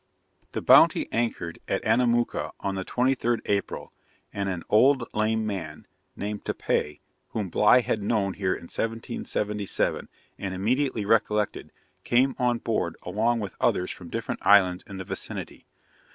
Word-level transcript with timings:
The 0.53 0.63
Bounty 0.63 1.07
anchored 1.11 1.59
at 1.67 1.83
Anamooka 1.85 2.53
on 2.59 2.73
the 2.73 2.83
23rd 2.83 3.39
April; 3.45 3.93
and 4.33 4.49
an 4.49 4.63
old 4.67 5.03
lame 5.13 5.45
man, 5.45 5.85
named 6.15 6.43
Tepa, 6.43 6.99
whom 7.27 7.49
Bligh 7.49 7.81
had 7.83 8.01
known 8.01 8.33
here 8.33 8.55
in 8.55 8.63
1777, 8.63 10.09
and 10.39 10.53
immediately 10.55 11.05
recollected, 11.05 11.71
came 12.03 12.35
on 12.39 12.57
board 12.57 12.95
along 13.03 13.41
with 13.41 13.55
others 13.61 13.91
from 13.91 14.09
different 14.09 14.39
islands 14.43 14.83
in 14.87 14.97
the 14.97 15.03
vicinity. 15.03 15.67